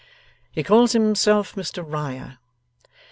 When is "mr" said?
1.53-1.83